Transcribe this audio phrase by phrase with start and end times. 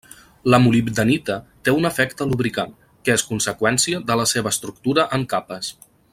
[0.51, 1.35] La molibdenita
[1.67, 2.73] té un efecte lubricant,
[3.09, 5.71] que és conseqüència de la seva estructura en capes.